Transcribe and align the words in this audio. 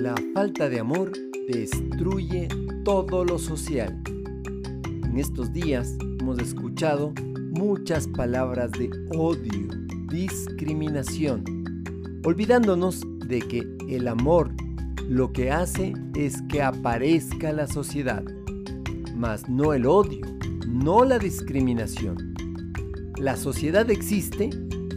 La 0.00 0.14
falta 0.32 0.70
de 0.70 0.80
amor 0.80 1.12
destruye 1.46 2.48
todo 2.86 3.22
lo 3.22 3.38
social. 3.38 4.00
En 4.86 5.18
estos 5.18 5.52
días 5.52 5.94
hemos 6.20 6.38
escuchado 6.38 7.12
muchas 7.50 8.08
palabras 8.08 8.72
de 8.72 8.88
odio, 9.14 9.68
discriminación, 10.08 11.44
olvidándonos 12.24 13.02
de 13.26 13.40
que 13.40 13.76
el 13.90 14.08
amor 14.08 14.50
lo 15.06 15.34
que 15.34 15.50
hace 15.50 15.92
es 16.14 16.40
que 16.48 16.62
aparezca 16.62 17.52
la 17.52 17.66
sociedad, 17.66 18.24
mas 19.14 19.50
no 19.50 19.74
el 19.74 19.84
odio, 19.84 20.26
no 20.66 21.04
la 21.04 21.18
discriminación. 21.18 22.34
La 23.18 23.36
sociedad 23.36 23.90
existe 23.90 24.48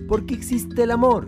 porque 0.07 0.33
existe 0.33 0.83
el 0.83 0.91
amor. 0.91 1.27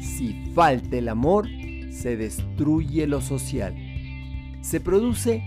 Si 0.00 0.32
falta 0.54 0.96
el 0.96 1.08
amor, 1.08 1.48
se 1.92 2.16
destruye 2.16 3.06
lo 3.06 3.20
social. 3.20 3.76
Se 4.62 4.80
produce 4.80 5.42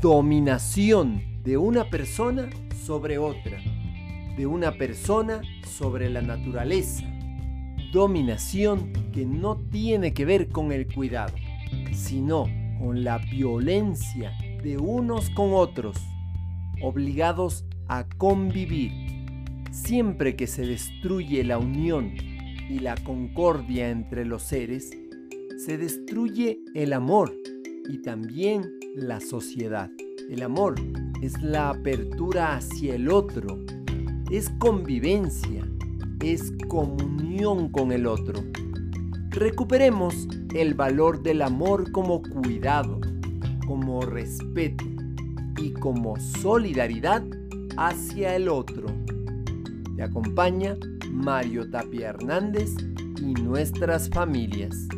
dominación 0.00 1.22
de 1.44 1.56
una 1.56 1.84
persona 1.90 2.48
sobre 2.84 3.18
otra, 3.18 3.60
de 4.36 4.46
una 4.46 4.72
persona 4.72 5.42
sobre 5.64 6.08
la 6.10 6.22
naturaleza. 6.22 7.04
Dominación 7.92 8.92
que 9.12 9.26
no 9.26 9.56
tiene 9.56 10.12
que 10.14 10.24
ver 10.24 10.48
con 10.48 10.72
el 10.72 10.86
cuidado, 10.92 11.34
sino 11.92 12.46
con 12.78 13.04
la 13.04 13.18
violencia 13.18 14.32
de 14.62 14.78
unos 14.78 15.30
con 15.30 15.52
otros, 15.52 15.96
obligados 16.82 17.64
a 17.88 18.04
convivir. 18.16 18.92
Siempre 19.70 20.34
que 20.34 20.46
se 20.46 20.66
destruye 20.66 21.44
la 21.44 21.58
unión 21.58 22.14
y 22.68 22.78
la 22.78 22.94
concordia 22.96 23.90
entre 23.90 24.24
los 24.24 24.42
seres, 24.42 24.96
se 25.64 25.76
destruye 25.76 26.58
el 26.74 26.94
amor 26.94 27.36
y 27.86 27.98
también 27.98 28.62
la 28.94 29.20
sociedad. 29.20 29.90
El 30.30 30.42
amor 30.42 30.74
es 31.20 31.42
la 31.42 31.68
apertura 31.68 32.56
hacia 32.56 32.94
el 32.94 33.10
otro, 33.10 33.58
es 34.30 34.48
convivencia, 34.58 35.68
es 36.22 36.52
comunión 36.68 37.68
con 37.68 37.92
el 37.92 38.06
otro. 38.06 38.42
Recuperemos 39.28 40.28
el 40.54 40.72
valor 40.72 41.22
del 41.22 41.42
amor 41.42 41.92
como 41.92 42.22
cuidado, 42.22 42.98
como 43.66 44.00
respeto 44.00 44.84
y 45.58 45.72
como 45.74 46.18
solidaridad 46.18 47.22
hacia 47.76 48.34
el 48.34 48.48
otro. 48.48 48.86
Te 49.94 50.04
acompaña 50.04 50.76
Mario 51.10 51.68
Tapia 51.68 52.08
Hernández 52.08 52.74
y 53.20 53.34
nuestras 53.34 54.08
familias. 54.08 54.88